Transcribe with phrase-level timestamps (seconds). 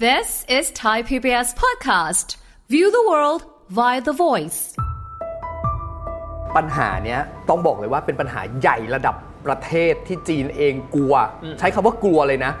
[0.00, 2.38] This is Thai PBS Podcast.
[2.68, 4.60] View the world via the voice.
[6.56, 9.14] ปัญหาเนี้ยต้องบอกเลยว่าเป็นปัญหาใหญ่ระดับ
[9.46, 11.14] ประเทศที่จีนเองกลัว
[11.58, 12.52] ใช้คำว่ากลัวเลยนะ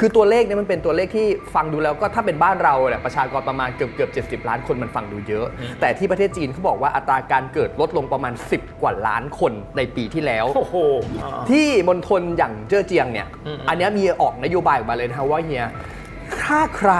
[0.00, 5.46] คือตัวเลขเนี่ยมันเป็นตัวเลขที่ฟังดูแล้วก็ถ้าเป็นบ้านเราเนี่ยประชากรประมาณเกือบเกือบ70 ล้านคนมันฟังดูเยอะ
[5.80, 10.76] แต่ที่ประเทศจีนเขาบอกว่าอัตราการเกิดลดลงประมาณ 10 กว่าล้านคนในปีที่แล้วโอ้โห
[11.22, 15.66] อ่าที่มณฑลอย่างเจ้อเจียงเนี่ยอืมอันเนี้ยมีออกนโยบายออกมาเลยนะครับว่าเฮีย
[16.54, 16.94] ถ้าใคร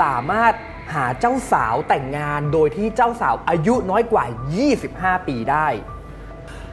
[0.00, 0.54] สามารถ
[0.94, 4.24] หาเจ้าสาวแต่งงานโดยที่เจ้าสาวอายุน้อยกว่า
[4.78, 5.66] 25 ปีได้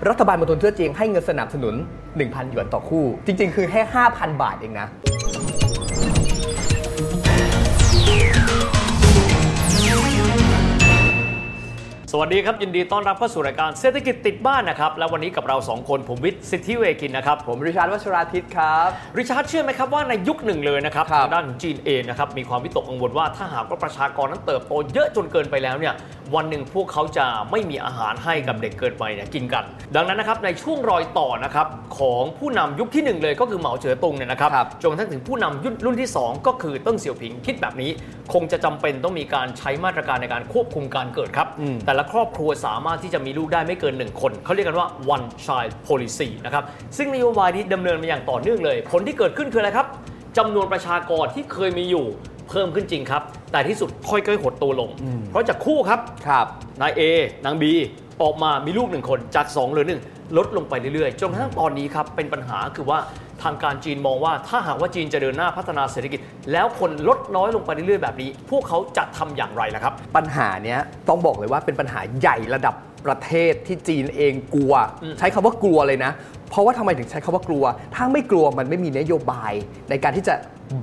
[0.07, 1.75] รัฐบาลมณฑลเจ้อเจียงให้เงินสนับสนุน
[2.13, 4.87] 1,000 หยวนต่อคู่ จริง ๆ คือแค่ 5,000 บาทเองนะ
[12.11, 25.93] สวัสดีครับ ยินดีต้อนรับเข้าสู่รายการเศรษฐกิจติดบ้านนะครับ และวันนี้กับเราสองคนผมวิทย์สิทธิเวกินนะครับ ผมริชาร์ดวัชราทิตครับ ริชาร์ดเชื่อไหมครับว่าในยุคหนึ่งเลยนะครับครับทางด้านของจีนเองนะครับมีความวิตกกังวลว่าถ้าหากว่าประชากรนั้นเติบโตเยอะจนเกินไปแล้วเนี่ย
[26.35, 29.63] วันหนึ่งพวกเขาจะไม่มีอาหารให้กับเด็กเกินไปเนี่ยกินกัน
[29.95, 31.67] ดังนั้นนะครับในช่วงรอยต่อนะครับ
[31.99, 37.91] ของผู้นำยุคที่หนึ่งเลยก็คือเหมาเจ๋อตงเนี่ยนะครับครับจนกระทั่งถึงผู้นำยุครุ่นที่ 2 ก็คือเติ้งเสี่ยวผิงคิดแบบนี้
[38.33, 46.63] คงจะจำเป็นต้องมีการใช้มาตรการในการควบคุมการเกิดครับอืมแต่ละครอบครัวสามารถที่จะมีลูกได้ไม่เกิน 1 คน เขาเรียกกันว่า one child policy นะครับ
[46.97, 49.87] ซึ่งนโยบายนี้ดำเนินมาอย่างต่อเนื่องเลย ผลที่เกิดขึ้นคืออะไรครับ
[50.37, 52.05] จำนวนประชากรที่เคยมีอยู่
[52.49, 54.89] เพิ่มขึ้นจริงครับ แต่ที่สุดค่อยๆหดตัวลง
[55.29, 56.45] เพราะจากคู่ครับครับ
[56.81, 57.01] นาย A
[57.45, 57.63] นาง B
[58.21, 60.01] ออกมามีลูกหนึ่งคนจาก 2 เหลือหนึ่ง
[60.37, 62.99] ลดลงไปเรื่อยๆ จนกระทั่งตอนนี้ครับเป็นปัญหาคือว่า
[63.43, 66.19] ทางการจีนมองว่าถ้าหากว่าจีนจะเดินหน้าพัฒนาเศรษฐกิจ
[66.51, 70.79] แล้วคนลดน้อยลงไปเรื่อยๆแบบนี้ พวกเขาจะทำอย่างไรล่ะครับ ปัญหาเนี้ย
[71.09, 72.75] ต้องบอกเลยว่าเป็นปัญหาใหญ่ระดับ
[73.05, 74.73] ประเทศที่จีนเองกลัว
[75.03, 76.11] อืมใช้คำว่ากลัวเลยนะ
[76.49, 77.63] เพราะว่าทำไมถึงใช้คำว่ากลัว
[77.95, 79.53] ถ้าไม่กลัวมันไม่มีนโยบาย
[79.89, 80.35] ในการที่จะ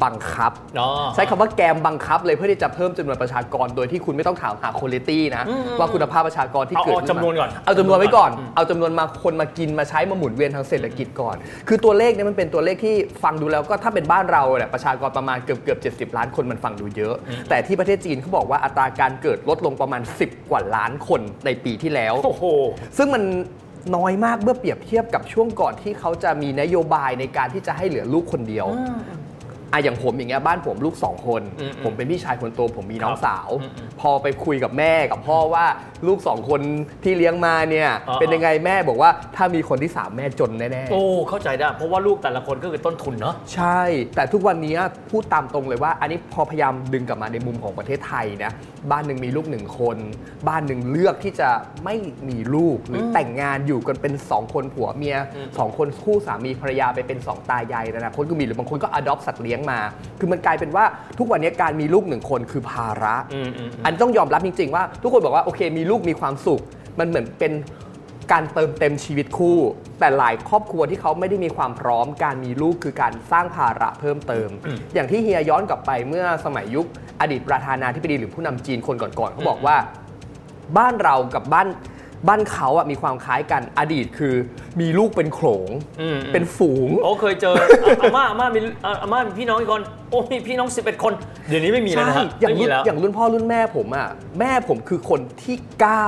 [0.05, 11.37] บังคับอ๋อใช้คำว่าแกมบังคับเลยเพื่อที่จะเพิ่มจำนวนประชากรโดยที่คุณไม่ต้องถามหาคุณภาพนะอืมว่าคุณภาพประชากรที่เอาเกิดเอาขึ้มาจำนวนก่อนเอาจำนวนไว้ก่อนอืมเอาจำนวนมาคนมากินมาใช้มาหมุนเวียนทางเศรษฐกิจก่อน
[11.69, 17.15] คือตัวเลขเนี่ยมันเป็นตัวเลขที่ฟังดูแล้วก็ถ้าเป็นบ้านเราเนี่ยประชากรประมาณเกือบเกือบ70ล้านคนมันฟังดูเยอะ
[17.48, 22.44] แต่ที่ประเทศจีนเขาบอกว่าอัตราการเกิดลดลงประมาณ 10 กว่าล้านคนในปีที่แล้วโอ้โห
[22.98, 23.25] ซึ่งมัน
[23.94, 28.66] น้อยมากเมื่อเปรียบเทียบกับช่วงก่อนที่เขาจะมีนโยบายในการที่จะให้เหลือลูกคนเดียว
[29.72, 35.65] อะอย่างผมอย่างเงี้ยบ้านผมลูกสองคนอืมผมเป็นพี่ชายคนโตผมมีน้องครับสาวอืมอืมพอไปคุยกับแม่กับพ่อว่า
[36.06, 36.60] ลูกสองคน
[37.04, 43.81] ที่เลี้ยงมาเนี่ยอ๋อเป็นยังไงแม่บอกว่าถ้ามีคนที่สามแม่จนแน่ๆโอ้เข้าใจได้เพราะว่าลูกแต่ละคนก็คือต้นทุนเนาะใช่
[44.16, 44.75] แต่ทุกวันนี้
[45.10, 48.53] พูดตามตรงเลยว่า อันนี้พอพยายามดึงกลับมาในมุมของประเทศไทยนะ
[48.91, 49.97] บ้านหนึ่งมีลูกหนึ่งคน
[50.48, 51.48] บ้านหนึ่งเลือกที่จะ
[51.84, 51.97] ไม่
[52.28, 59.81] มีลูกหรืออมแต่งงานอยู่กันเป็น2คนผัวเมียอืมสองคนคู่สามีภรรยาไปเป็น2ตายายนะนะคนก็มีหรือบางคนก็ adopt สัตว์เลี้ยงมา
[60.19, 60.84] คือมันกลายเป็นว่า
[61.19, 66.62] ทุกวันนี้การมีลูกหนึ่งคนคือภาระอืมอืมอืมอันต้องยอมรับจริง ๆ ว่า ทุกคนบอกว่าโอเค มีลูกมีความสุข
[66.99, 67.53] มันเหมือนเป็น
[68.33, 69.59] การเติมเต็มชีวิตคู่
[70.00, 76.87] แต่หลายครอบครัวที่เขาไม่ได้มีความพร้อม การมีลูกคือการสร้างภาระเพิ่มเติมอืมอย่างที่เฮียย้อนกลับไปเมื่อสมัยยุค
[77.21, 79.77] อดีตประธานาธิบดีหรือผู้นำจีนคนก่อนๆเขาบอกว่า
[80.78, 81.69] บ้านเรากับบ้าน
[82.28, 84.34] บ้านเขาอะมีความคล้ายกันอดีตคือ
[84.81, 85.69] มีลูกเป็นโขลง
[86.00, 87.69] อืมเป็นฝูงโอ้เคยเจออะ
[88.00, 91.12] อาม่าอาม่ามีอะอาม่ามีพี่น้องอีกคนโอ้มีพี่น้อง 11 คน
[91.49, 94.09] เดี๋ยวนี้ไม่มีแล้วนะฮะอย่างไม่มีรุ่นแล้วอย่างรุ่นพ่อรุ่นแม่ผมอะ
[94.41, 96.06] แม่ผมคือคนที่เก้า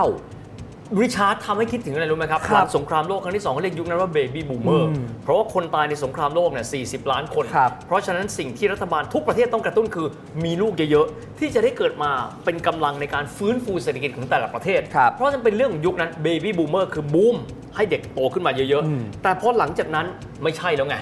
[1.01, 10.07] ริชาร์ดทำให้คิดถึงอะไรรู้ไหมครับครับหลังสงครามโลกครั้งที่ 2เขาเรียกยุคนั้นว่า baby boomer อืมเพราะว่าคนตายในสงครามโลกเนี่ย40 ล้านคนครับเพราะฉะนั้นสิ่งที่รัฐบาลทุกประเทศต้องกระตุ้นคือ
[10.45, 12.11] มีลูกเยอะๆ ที่จะได้เกิดมา
[12.45, 17.37] เป็นกำลังในการฟื้นฟูเศรษฐกิจของแต่ละประเทศครับเพราะฉะนั้นเป็นเรื่องของยุคนั้น baby boomer คือบูม
[17.77, 20.07] ให้เด็กโตขึ้นมาเยอะอืมๆแต่พอหลังจากนั้น
[20.43, 20.97] ไม่ใช่แล้วไง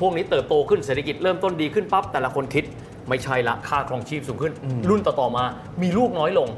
[0.00, 2.64] พวกนี้เติบโตขึ้นเศรษฐกิจเริ่มต้นดีขึ้นปั๊บแต่ละคนคิด
[3.08, 4.52] ไม่ใช่ละค่าครองชีพสูงขึ้น
[4.88, 5.44] รุ่นต่อๆมา
[5.82, 6.48] มีลูกน้อยลง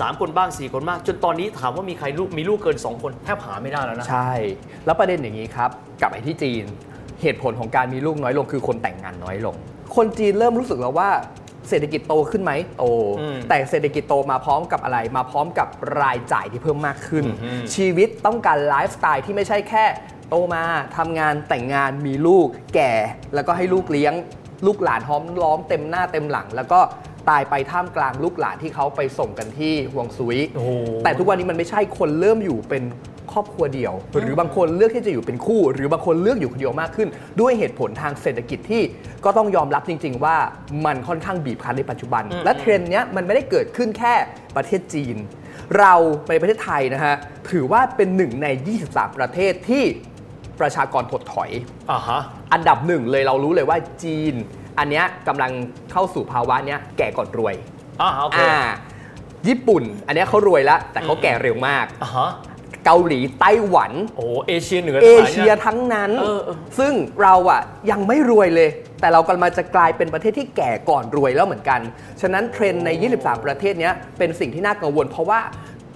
[0.00, 4.32] สามคนบ้างสี่คนบ้างจนตอนนี้ถามว่ามีใครลูกมีลูกเกินสองคนแทบหาไม่ได้แล้วนะ ใช่
[4.86, 5.70] แล้วประเด็นอย่างนี้ครับ
[6.00, 6.64] กลับไปที่จีน
[7.22, 9.54] เหตุผลของการมีลูกน้อยลงคือคนแต่งงานน้อยลง
[9.96, 11.10] คนจีนเริ่มรู้สึกแล้วว่า
[11.68, 12.84] เศรษฐกิจโตขึ้นไหมโต
[13.20, 15.68] อืมแต่เศรษฐกิจโตมาพร้อมกับอะไร มาพร้อมกับ
[16.00, 19.84] รายจ่ายที่เพิ่มมากขึ้นอืมชีวิตต้องการไลฟ์สไตล์ที่ไม่ใช่แค่
[20.28, 20.62] โตมา
[20.96, 22.92] ทำงานแต่งงานมีลูก แก่
[23.34, 24.14] แล้วก็ให้ลูกเลี้ยง
[24.66, 26.80] ลูกหลานห้อมล้อมเต็มหน้าเต็มหลัง แล้วก็
[27.28, 30.70] ตายไปท่ามกลางลูกหลานที่เขาไปส่งกันที่ฮวงซุยโอ้โห
[31.04, 32.84] แต่ทุกวันนี้มันไม่ใช่คนเริ่มอยู่เป็น
[33.32, 37.08] ครอบครัวเดียว หรือบางคนเลือกที่จะอยู่เป็นคู่ หรือบางคนเลือกอยู่คนเดียวมากขึ้น
[37.40, 38.82] ด้วยเหตุผลทางเศรษฐกิจที่
[39.24, 40.36] ก็ต้องยอมรับจริง ๆ ว่า
[40.86, 44.14] มันค่อนข้างบีบคั้นในปัจจุบันอืมและเทรนด์เนี้ยมันไม่ได้เกิดขึ้นแค่
[44.56, 45.16] ประเทศจีน
[45.78, 45.94] เรา
[46.30, 47.14] ในประเทศไทยนะฮะ
[47.50, 48.46] ถือว่าเป็นหนึ่งใน
[48.82, 49.84] 23 ประเทศที่
[50.60, 51.50] ประชากรถดถอย
[51.90, 52.20] อ่าฮะ
[52.52, 54.34] อันดับหนึ่งเลยเรารู้เลยว่าจีน
[54.80, 55.52] อันเนี้ยกำลัง
[55.92, 57.54] เข้าสู่ภาวะเนี้ยแก่ก่อนรวย
[58.00, 58.54] อ่าโอเคอ่า
[59.48, 62.30] ญี่ปุ่น อันเนี้ยเขารวยแล้ว แต่เขาแก่เร็วมากอ่าฮะ
[62.84, 66.92] เกาหลีไต้หวัน โอ้เอเชียเหนือเอทั้งหลเชียนี่ทั้งนั้นเออเออซึ่ง
[67.22, 67.60] เราอะ
[67.90, 71.80] ยังไม่รวยเลย แต่เรากำลังจะกลายเป็นประเทศที่แก่ก่อนรวยแล้วเหมือนกัน
[72.20, 75.40] ฉะนั้นเทรนด์ใน 23 ประเทศเนี้ยเป็นสิ่งที่น่ากังวล เพราะว่า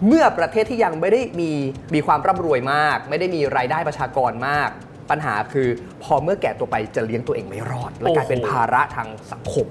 [0.07, 1.51] เมื่อประเทศที่ยังไม่ได้มี
[1.95, 4.71] มีความร่ำรวยมาก ไม่ได้มีรายได้ประชากรมาก
[5.11, 5.69] ปัญหาคือ
[6.03, 9.67] พอเมื่อแก่ตัวไปจะเลี้ยงตัวเองไม่รอด และกลายเป็นภาระทางสังคม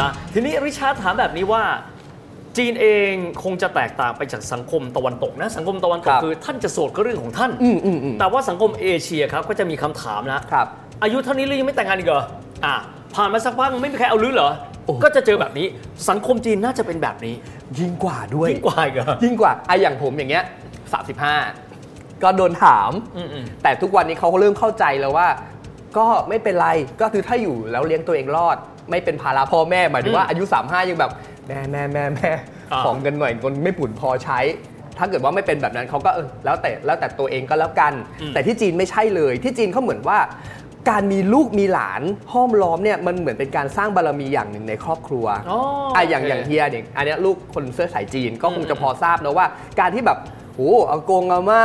[0.00, 1.62] นะทีนี้ริชาร์ดถามแบบนี้ว่า
[2.58, 10.66] จีนเองคงจะแตกต่างไปจากสังคมตะวันตกนะ สังคมตะวันตคกรับคือท่านจะโสดก็เรื่องของท่านอืมอืมอืมแต่ว่าสังคมเอเชียครับก็จะมีคำถามนะครับ
[11.02, 12.22] อายุเท่านี้แล้วยังไม่แต่งงานอีกเหรอ
[12.64, 12.74] อะ
[13.14, 14.50] ผ่านมาสักพักไม่มีใครเอาลือเหรอ
[14.84, 15.66] โอ้ก็จะเจอแบบนี้
[16.10, 17.34] สังคมจีนน่าจะเป็นแบบนี้
[17.78, 20.44] ยิ่งกว่าด้วย ยิ่งกว่าอีกเหรอ ยิ่งกว่าไอะอย่างผมอย่างเงี้ย
[21.52, 25.28] 35ก็โดนถามอืมอืมแต่ทุกวันนี้เขาก็เริ่มเข้าใจแล้วว่า
[25.96, 26.68] ก็ไม่เป็นไร
[27.00, 28.56] ก็คือถ้าอยู่แล้วเลี้ยงตัวเองรอด
[28.90, 31.12] ไม่เป็นภาระพ่อแม่หมายถึงว่าอายุ35ยังแบบ
[31.48, 32.30] แม่แม่แม่แม่
[32.72, 34.40] อ่าของเงินหน่อยเงินไม่ปุ่นพอใช้
[34.98, 37.92] ถ้าเกิดว่าไม่เป็นแบบนั้นเขาก็เออแล้วแต่แล้วแต่ตัวเองก็แล้วกัน
[38.34, 40.18] แต่ที่จีนไม่ใช่เลย ที่จีนเขาเหมือนว่า
[40.90, 42.02] การมีลูกมีหลาน
[42.32, 45.58] ห้อมล้อมเนี่ยมันเหมือนเป็นการสร้างบารมีอย่างหนึ่งในครอบครัวอ๋อ
[45.94, 49.46] อะอย่างโอเค อย่างเฮียเนี่ยอันเนี้ยลูกคนเสื้อสายจีนก็คงจะอืมพอทราบนะว่า
[49.80, 50.18] การที่แบบ
[50.56, 51.62] โอ้อากงอาม่า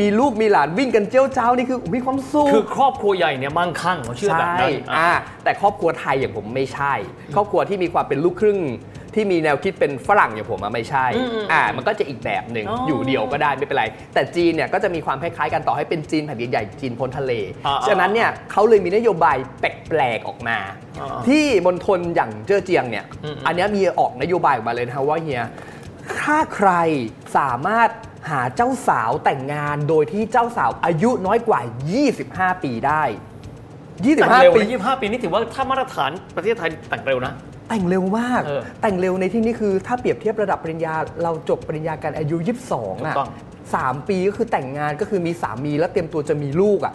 [0.00, 5.10] มีลูกมีหลานวิ่งกันเจ้าเจ้านี่คือมีความสุข คือครอบครัวใหญ่เนี่ยมั่งคั่งเขาเชื่อแบบใช่นั้นอะ อ่า
[5.44, 6.92] แต่ครอบครัวไทยอย่างผมไม่ใช่
[7.34, 8.58] ครอบครัวที่มีความเป็นลูกครึ่ง
[9.14, 13.84] ที่มีแนวคิดเป็นฝรั่งอย่างผมอะไม่ใช่อืมอืมอ่า มันก็จะอีกแบบหนึ่งอ๋อออยู่เดียวก็ได้ไม่เป็นไร
[14.14, 17.32] แต่จีนเนี่ยก็จะมีความคล้ายๆกันต่อให้เป็นจีนแผ่นดินใหญ่จีนพ้นทะเล
[17.66, 20.58] อ่าฉะนั้นเนี่ยเขาเลยมีนโยบายแปลกๆออกมา
[21.00, 25.44] อ่าที่มณฑลอย่างเจ้อเจียงเนี่ยอืมอืมอันเนี้ยมีออกนโยบายออกมาเลยนะครับว่าเฮีย
[26.20, 26.70] ถ้าใคร
[27.36, 27.90] สามารถ
[28.30, 31.60] หาเจ้าสาวแต่งงานโดยที่เจ้าสาวอายุน้อยกว่า
[32.12, 33.04] 25 ปีได้
[34.14, 37.32] แต่งเร็ว25 ปีนะ25 ปีนี่ถือว่าถ้ามาตรฐานประเทศไทยแต่งเร็วนะ
[37.70, 43.30] แต่งเร็วมาก เออแต่งเร็วในที่นี้คือ ถ้าเปรียบเทียบระดับปริญญา เราจบปริญญากันอายุ 22ถูอะกต้อง
[43.74, 46.94] สามปีก็คือแต่งงานก็คือมีสามีแล้วเตรียมตัวจะมีลูกอะ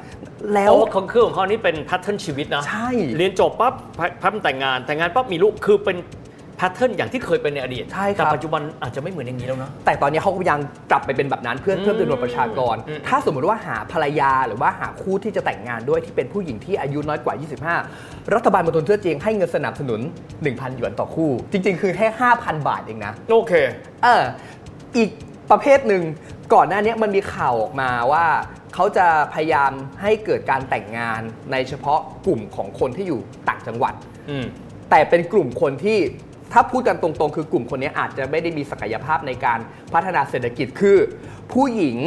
[0.53, 3.73] แล้วเพราะว่าของเครื่องของเขานี่เป็นแพทเทิร์นชีวิตนะใช่ เรียนจบปั๊บ
[4.21, 5.97] พับแต่งงานแต่งงานปั๊บมีลูกคือเป็น
[6.57, 10.59] แพทเทิร์นอย่างที่เคยเป็นในอดีตใช่ครับ แต่ปัจจุบันอาจจะไม่เหมือนอย่างนี้แล้วนะแต่ตอนนี้เขาก็ยัง
[10.91, 17.33] กลับไปเป็นแบบนั้นเพื่ออืมเพิ่มจำนวนประชากร อืมถ้าสมมติว่าหาภรรยาหรือว่าหาคู่ที่จะแต่งงานด้วยที่เป็นผู้หญิงที่อายุน้อยกว่า
[17.83, 19.99] 25 รัฐบาลมณฑลเสื้อเจียงให้เงินสนับสนุน
[20.39, 22.07] 1,000 หยวนต่อคู่ จริง ๆ คือแค่
[22.37, 23.53] 5,000 บาทเองนะ โอเค
[24.03, 24.23] เออ
[24.97, 25.09] อีก
[25.51, 26.03] ประเภทหนึ่ง
[26.53, 28.25] ก่อนหน้านี้มันมีข่าวออกมาว่า
[28.73, 29.71] เขาจะพยายาม
[30.01, 31.21] ให้เกิดการแต่งงาน
[31.51, 33.19] ในเฉพาะกลุ่มของคนที่อยู่
[33.49, 33.93] ต่างจังหวัด
[34.29, 34.45] อืม
[34.91, 35.97] แต่เป็นกลุ่มคนที่
[36.55, 39.59] ถ้าพูดกันตรงๆ คือกลุ่มคนนี้อาจจะไม่ได้มีศักยภาพในการ
[39.93, 40.97] พัฒนาเศรษฐกิจคือ
[41.53, 41.97] ผู้หญิง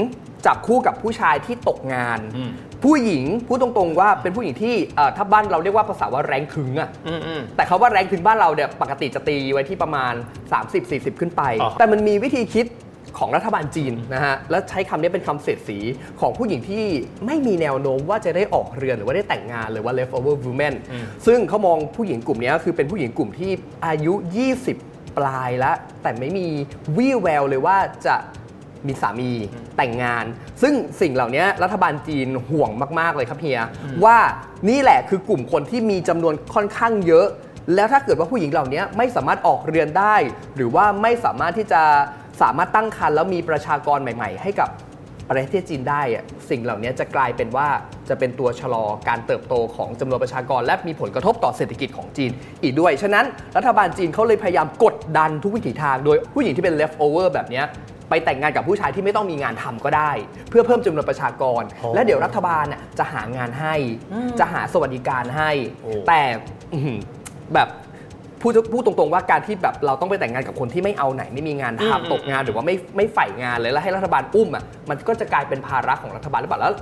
[0.46, 2.50] จับคู่กับผู้ชายที่ตกงาน อืม
[2.84, 10.12] ผู้หญิงพูดตรงๆว่าเป็นผู้หญิงที่เอ่อถ้าบ้านเราเรียกว่าภาษาว่าแรงถึงอะ อืมอืม แต่เขาว่าแรงถึงบ้านเราเนี่ยปกติจะตีไว้ที่ประมาณ
[10.66, 12.66] 30-40 ขึ้นไปอ่าฮะแต่มันมีวิธีคิด
[13.18, 15.78] ของรัฐบาลจีนนะฮะ และใช้คำนี้เป็นคำเสียดสี
[16.20, 16.84] ของผู้หญิงที่
[17.26, 20.74] ไม่มีแนวโน้มว่าจะได้ออกเรือนหรือว่าได้แต่งงานหรือว่า leftover women
[21.26, 23.50] ซึ่งเขามองผู้หญิงกลุ่มนี้คือเป็นผู้หญิงกลุ่มที่
[23.86, 24.14] อายุ
[24.64, 26.46] 20 ปลายแล้ว แต่ไม่มี
[26.96, 27.76] วี่แววเลยว่า
[28.06, 28.16] จะ
[28.86, 29.32] มีสามี
[29.76, 30.24] แต่งงาน
[30.62, 33.62] ซึ่งสิ่งเหล่านี้รัฐบาลจีนห่วงมาก ๆ เลยครับเฮีย
[34.04, 34.18] ว่า
[34.68, 37.26] นี่แหละคือกลุ่มคนที่มีจำนวนค่อนข้างเยอะ
[37.74, 40.16] แล้วถ้าเกิดว่าผู้หญิงเหล่านี้ไม่สามารถออกเรือนได้
[40.56, 41.82] หรือว่าไม่สามารถที่จะ
[42.42, 44.70] สามารถตั้งครรภ์แล้วมีประชากรใหม่ ๆ ให้กับ
[45.28, 47.68] ประเทศจีนได้อะสิ่งเหล่านี้จะกลายเป็นว่า
[48.08, 52.30] จะเป็นตัวชะลอการเติบโตของจำนวนประชากร และมีผลกระทบต่อเศรษฐกิจของจีน
[52.62, 53.24] อีกด้วย ฉะนั้น
[53.56, 57.66] รัฐบาลจีนเขาเลยพยายามกดดันทุกวิถีทาง โดยผู้หญิงที่เป็น left over แบบเนี้ย
[58.08, 60.10] ไปแต่งงานกับผู้ชายที่ไม่ต้องมีงานทำก็ได้
[60.50, 63.74] เพื่อเพิ่มจำนวนประชากรโอ้และเดี๋ยวรัฐบาลน่ะจะหางานให้
[64.40, 65.50] จะหาสวัสดิการให้
[65.82, 66.22] โอ้แต่
[66.72, 66.98] อื้อหือ
[67.54, 67.68] แบบ
[68.42, 76.72] พูดพูดตรงๆว่าการที่แบบเราต้องไปแต่งงานกับคนที่ไม่เอาไหนไม่มีงานอืมทำตกงานหรือว่าไม่ไม่ใฝ่งานเลยแล้วให้รัฐบาลอุ้มอะมันก็จะกลายเป็นภาระของรัฐบาลหรือเปล่าแล้ว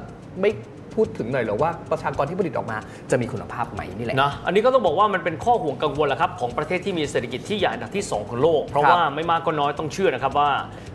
[0.40, 0.50] ไม่
[0.97, 2.79] พูดถึงหน่อยเหรอว่าประชากรที่ผลิตออกมา
[3.11, 10.50] จะมีคุณภาพไหมนี่แหละนะอันนี้ก็ต้องบอกว่ามันเป็นข้อห่วงกังวลแหละครับของประเทศที่มีเศรษฐกิจที่ใหญ่อันดับที่ 2 ของโลก เพราะครับว่าไม่มากก็น้อยต้องเชื่อนะครับว่า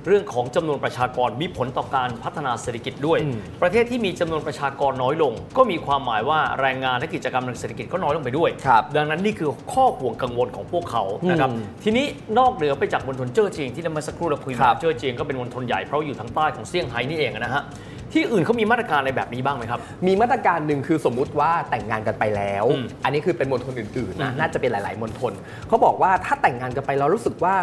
[0.08, 12.05] เรื่องของจำนวนประชากรมีผลต่อการพัฒนาเศรษฐกิจด้วยอืมประเทศที่มีจำนวนประชากรน้อยลง ก็มีความหมายว่าแรงงานและกิจกรรมทางเศรษฐกิจก็น้อยลงไปด้วยครับดังนั้นนี่คือข้อห่วงกังวลของพวกเขานะครับอืมทีนี้
[12.39, 17.63] นอกเหนือไปจากมณฑลเจ้อเจียงที่เราเมื่อสักครู่เราคุยครัมาบเจ้อเจียงก็เป็นมณฑลใหญ่เพราะอยู่ทางใต้ของเซี่ยงไฮ้นี่เองนะฮะ
[18.13, 25.33] ที่อื่นเขามีมาตรการอะไรแบบนี้บ้างไหมครับ มีมาตรการหนึ่งคือสมมุติว่าแต่งงานกันไปแล้ว อืมอันนี้คือเป็นมณฑลอื่นๆนะอืมน่าจะเป็นหลาย ๆมณฑล
[25.67, 27.55] เขาบอกว่าถ้าแต่งงานกันไปเรารู้สึกว่า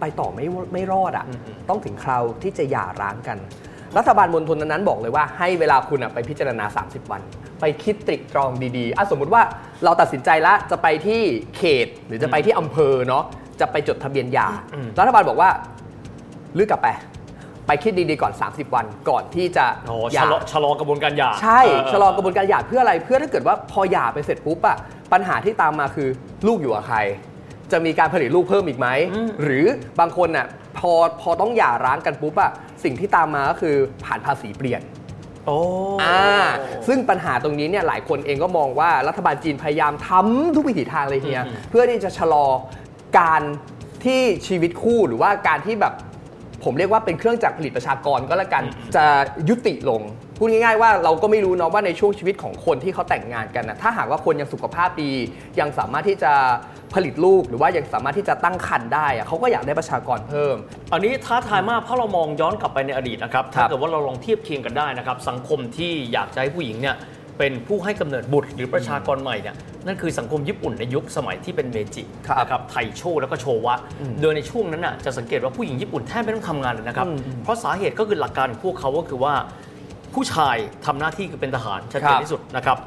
[0.00, 1.38] ไปต่อไม่ไม่รอดอะอืม
[1.68, 3.38] ต้องถึงคราวที่จะหย่าร้างกัน
[3.98, 7.20] รัฐบาลมณฑลนั้นๆบอกเลยว่าให้เวลาคุณอะไปพิจารณา 30 วัน
[7.60, 9.42] ไปคิดตริตรองดีๆอะสมมุติว่า
[9.84, 11.22] เราตัดสินใจแล้วจะไปที่
[11.56, 13.24] เขตหรือจะไปที่อำเภอเนาะ
[13.60, 15.50] จะไปจดทะเบียนหย่าอืม รัฐบาลบอกว่า
[16.58, 16.88] ลือกกลับไป
[17.70, 24.76] ไปคิดดีๆก่อน 30 วันก่อนที่จะโอ้หชะย่าลอชะลอกระบวนการหย่าใช่เชะลอกระบวนการหย่าเพื่ออะไรเพื่อถ้าเกิดว่าพอหย่าไปเสร็จปุ๊บอะ
[25.12, 26.08] ปัญหาที่ตามมาคือ
[26.46, 26.98] ลูกอยู่กับใคร
[27.72, 29.66] จะมีการผลิตลูกเพิ่มอีกไหมอืมหรือ
[30.00, 30.46] บางคนน่ะ
[30.78, 32.50] พอพอต้องหย่าร้างกันปุ๊บอะ
[32.84, 34.80] สิ่งที่ตามมาก็คือผ่านภาษีเปลี่ยน
[35.46, 35.58] โอ้
[36.02, 36.22] อ่า
[36.86, 42.46] ซึ่งปัญหาตรงนี้เนี่ยหลายคนเองก็มองว่ารัฐบาลจีนพยายามทำทุกวิถีทางเลยเฮียอืม เพื่อที่จะชะลอ
[43.18, 43.42] การ
[44.04, 45.94] ที่ชีวิตคู่หรือว่าการที่แบบ
[46.64, 48.64] ผมเรียกว่าเป็นเครื่องจักรผลิตประชากรก็แล้วกัน
[48.96, 49.04] จะ
[49.48, 50.02] ยุติลง
[50.38, 55.12] พูดง่ายๆว่าเราก็ไม่รู้เนาะว่าในช่วงชีวิตของคนที่เขาแต่งงานกันนะถ้าหากว่าคนยังสุขภาพดี
[55.60, 56.32] ยังสามารถที่จะ
[56.94, 60.56] ผลิตลูกหรือว่ายังสามารถที่จะตั้งครรภ์ได้อะเขาก็อยากได้ประชากรเพิ่ม
[60.92, 66.96] อันนี้ท้าทายมากเพราะเรามองย้อนกลับไปในอดีตนะครับครัถ้าบเกิดว่าเราลองเทียบเคียงกันได้นะครับสังคมที่อยากจะให้ผู้หญิงเนี่ย
[67.40, 69.56] เป็นผู้ให้กำเนิดบุตรหรือประชากรใหม่เนี่ย
[69.86, 73.74] นั่นคือสังคมญี่ปุ่นในยุคสมัยที่เป็นเมจิครับนะครับไทโชแล้วก็โชวะ
[74.20, 79.34] โดยในช่วงนั้นน่ะจะสังเกตว่าผู้หญิงญี่ปุ่นแทบไม่ต้องทำงานเลยนะครับอืมเพราะสาเหตุก็คือหลักการของพวกเขาก็คือว่า
[80.14, 80.56] ผู้ชาย
[80.86, 82.78] ทำหน้าที่คือเป็นทหารชัดเจครันบที่สุดนะครับ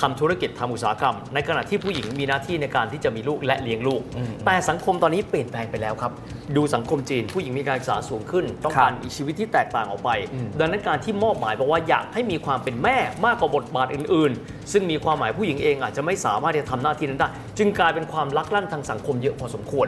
[0.00, 4.00] ทำธุรกิจทำอุตสาหกรรม ในขณะที่ผู้หญิงมีหน้าที่ในการที่จะมีลูกและเลี้ยงลูก
[4.46, 6.12] แต่สังคมตอนนี้เปลี่ยนแปลงไปแล้วครับ
[6.56, 10.10] ดูสังคมจีน ผู้หญิงมีการศึกษาสูงขึ้น ต้องการมีชีวิตที่แตกต่างออกไป
[10.58, 17.28] ดังนั้นการที่มอบหมายบอกว่าอยากให้มีความเป็นแม่มากกว่าบทบาทอื่น ๆ ซึ่งมีความหมายผู้หญิงเองอาจจะไม่สามารถที่จะทำหน้าที่นั้นได้
[17.58, 19.86] จึงกลายเป็นความลักลั่นทางสังคมเยอะพอสมควร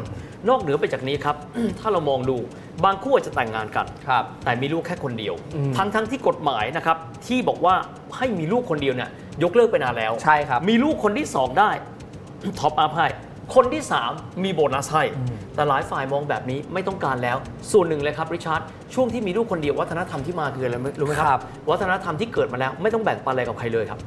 [0.48, 1.36] นอกเหนือไปจากนี้ครับ
[1.80, 2.36] ถ้าเรามองดู
[2.84, 7.74] บางคู่อาจจะแต่งงานกันครับแต่มีลูกแค่คนเดียวอืมทั้งทั้งที่กฎหมายนะครับที่บอกว่า
[8.16, 9.10] ให้มีลูกคนเดียวเนี่ย
[9.42, 11.70] ยกเลิกไปนานแล้ว ใช่ครับ มีลูกคนที่ 2 ได้
[12.60, 13.06] top up ให้
[13.54, 13.82] คนที่
[14.12, 15.04] 3 มีโบนัสให้
[15.54, 17.36] แต่หลายฝ่ายมองแบบนี้ไม่ต้องการแล้ว
[17.72, 18.60] ส่วนหนึ่งเลยครับริชาร์ด
[18.94, 23.98] ช่วงที่มีลูกคนเดียววัฒนธรรมที่มาคืออะไรรู้ไหมคครัรับบวัฒนธรรมที่เกิดมาแล้ว ไม่ต้องแบ่งปันอะไรกับใครเลยครับ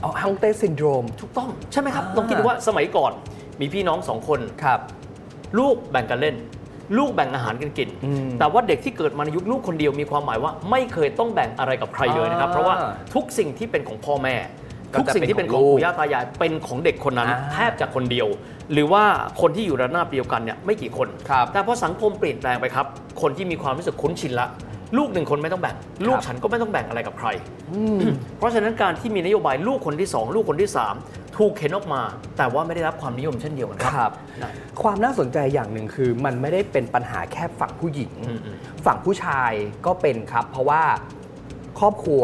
[0.00, 3.12] เอาฮ่องเต้ซินโดรถูกต้องใช่ไหมครับอ่าลองคิดดูว่าสมัยก่อน
[3.60, 4.80] มีพี่น้องสองคนครับ
[5.58, 6.36] ลูกแบ่งกันเล่น
[6.98, 12.74] ลูกแบ่งอาหารกันกินอืมแต่ว่าเด็กที่เกิดมาในยุคลูกคนเดียวมีความหมายว่าไม่เคยต้องแบ่งอะไรกับใครเลยนะครับอ่าเพราะว่า
[13.14, 14.63] ทุกสิ่งที่เป็นของพ่อแม่ก็
[14.98, 18.28] ทุกจะสิ่งที่เป็นของเป็นของลูกปู่ย่าตายายเป็นของเด็กคนนั้นอ่าแทบจะคนเดียว
[18.72, 19.04] หรือว่า
[19.40, 22.86] คนที่อยู่ระนาบเดียวกันเนี่ยไม่กี่คนครับแต่พอสังคมเปลี่ยนแปลงไปครับ
[23.22, 24.48] คนที่มีความรู้สึกคุ้นชินละ
[24.98, 27.28] ลูกหนึ่งคนไม่ต้องแบ่ง ลูกฉันก็ไม่ต้องแบ่งอะไรกับใคร
[28.38, 30.94] เพราะฉะนั้นการที่มีนโยบายลูกคนที่สองลูกคนที่สาม
[31.36, 32.02] ถูกเข็นออกมา
[32.36, 34.50] แต่ว่าไม่ได้รับความนิยมเช่นเดียวกันคครับนะ
[34.82, 39.52] ความน่าสนใจอย่างหนึ่งคือ มันไม่ได้เป็นปัญหาแค่ฝั่งผู้หญิงอืมอืมฝั่งผู้ชาย
[39.86, 40.82] ก็เป็นครับ เพราะว่า
[41.78, 42.22] ครอบครัว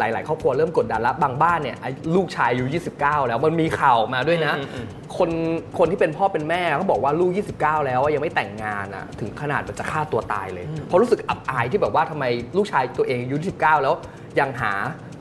[0.00, 2.64] หลาย ๆ ครอบครัวเริ่มกดดันแล้วบางบ้านเนี่ยอายุลูกชายอายุ
[2.96, 5.30] 29 แล้วมันมีข่าวมาด้วยนะอืมอืมคน
[5.78, 12.24] คนที่เป็นพ่อเป็นแม่เขาบอกว่าลูก 29 แล้วยังไม่แต่งงานอะถึงขนาดมันจะฆ่าตัวตายเลยเพราะรู้สึกอับอายที่แบบว่าทำไม
[12.56, 13.94] ลูกชายตัวเองอายุ29 แล้ว
[14.40, 14.72] ยังหา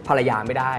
[0.08, 0.74] ภรรยาไม่ได้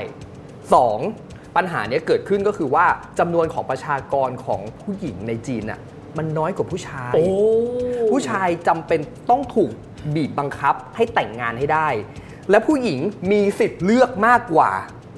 [0.75, 1.57] 2.
[1.57, 2.87] ปัญหาเนี้ยเกิดขึ้นก็คือว่า
[3.19, 5.81] จำนวนของประชากรของผู้หญิงในจีนน่ะ
[6.19, 7.25] มันน้อยกว่าผู้ชายโอ้
[8.11, 9.71] ผู้ชายจำเป็นต้องถูก
[10.15, 11.89] บีบบังคับให้แต่งงานให้ได้
[12.51, 13.01] และผู้หญิง
[13.33, 14.71] มีสิทธิ์เลือกมากกว่า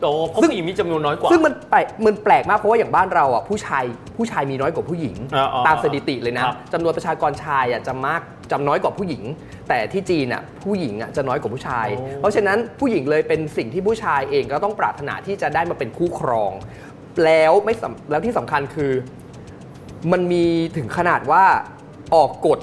[0.03, 3.85] โอ้เพราะผู้หญิงมีจำนวนน้อยกว่า ซึ่งมันแปลกมันแปลกมากเพราะว่าอย่างบ้านเราอะผู้ชาย
[4.17, 9.23] ผู้ชายมีน้อยกว่าผู้หญิงอ่าอ่าตามสถิติเลยนะครับจำนวนประชากรชายอะจะมากจำน้อยกว่าผู้หญิง
[9.69, 16.53] แต่ที่จีนอะผู้หญิงอะจะน้อยกว่าผู้ชายโอ้เพราะฉะนั้นผู้หญิงเลยเป็นสิ่งที่ผู้ชายเองก็ต้องปรารถนาที่จะได้มาเป็นคู่ครอง
[17.25, 18.93] แล้วไม่สำแล้วที่สำคัญคือ
[20.13, 20.45] มันมี
[20.77, 21.45] ถึงขนาดว่า
[22.15, 22.59] ออกกฎ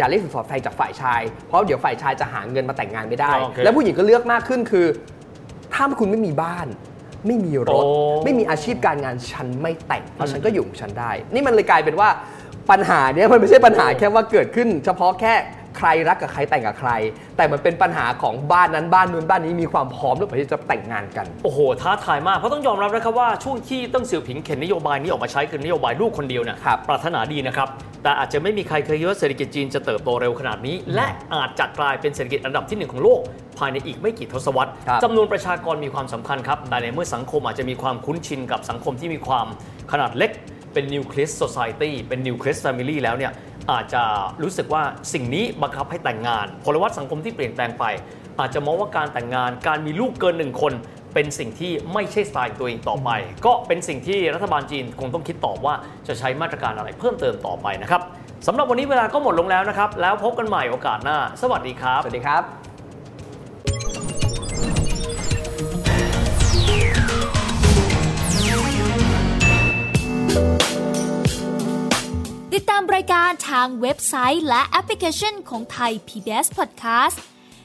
[0.00, 4.86] อย่าเรียกสินสอดแฟนจากฝ่ายชาย เพราะเดี๋ยวฝ่ายชายจะหาเงินมาแต่งงานไม่ได้ โอเคแล้วผู้หญิงก็เลือกมากขึ้นคือ
[5.74, 6.66] ถ้าคุณไม่มีบ้าน
[7.26, 7.90] ไม่มีรถ โอ้
[8.24, 12.08] ไม่มีอาชีพการงานฉันไม่แต่งเพราะฉันก็อยู่ของฉันได้ นี่มันเลยกลายเป็นว่า
[12.70, 15.34] ปัญหาเนี้ยมันไม่ใช่ปัญหาแค่ว่าเกิดขึ้น เฉพาะแค่
[15.78, 16.90] ใครรักกับใครแต่งกับใคร
[17.36, 27.68] แต่มันเป็นปัญหาของบ้านนั้นบ้านนู้นบ้านนี้มีความพร้อมหรือเปล่าที่จะแต่งงานกัน โอ้โห ท้าทายมาก เพราะต้องยอมรับนะครับว่าช่วงที่เติ้งเสี่ยวผิงเข็นนโยบายนี้ออกมาใช้คือนโยบายลูกคนเดียวเนี่ยครับ ปรารถนาดีนะครับ
[28.02, 33.20] แต่อาจจะไม่มีใครเคยคิดว่าเศรษฐกิจจีนจะเติบโตเร็วขนาดนี้ และอาจจะกลายเป็นเศรษฐกิจอันดับที่หนึ่งของโลก
[33.58, 39.46] ภายในอีกไม่กี่ทศวรรษครับจำนวนประชากรมีความสำคัญครับแต่ในเมื่อสังคมอาจจะมีความคุ้นชินกับสังคมที่มีความ
[39.92, 40.30] ขนาดเล็ก
[40.72, 43.32] เป็นนิวคลีสโซซ i ตี้เป็น nuclear family แล้วเนี่ย
[43.72, 44.02] อาจจะ
[44.42, 47.84] รู้สึกว่าสิ่งนี้บังคับให้แต่งงานพลวัตสังคมที่เปลี่ยนแปลงไป
[48.40, 50.72] อาจจะมองว่าการแต่งงานการมีลูกเกินหนึ่งคน
[51.14, 53.10] เป็นสิ่งที่ไม่ใช่สไตล์ตัวเองต่อไป
[53.46, 55.74] ก็เป็นสิ่งที่รัฐบาลจีนคงต้องคิดต่อว่า
[56.08, 58.02] จะใช้มาตรการอะไรเพิ่มเติมต่อไปนะครับ
[58.46, 62.42] สำหรับวันนี้เวลาก็หมดลงแล้วนะครับ แล้วพบกันใหม่โอกาสหน้า สวัสดีครับ สวัสดีครับ
[72.54, 77.16] ติดตามรายการทางเว็บไซต์และแอปพลิเคชันของไทย PBS Podcast